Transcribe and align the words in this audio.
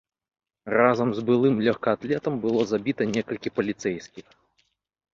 Разам 0.75 1.09
з 1.17 1.25
былым 1.27 1.55
лёгкаатлетам 1.69 2.33
было 2.49 2.61
забіта 2.73 3.11
некалькі 3.15 3.49
паліцэйскіх. 3.59 4.27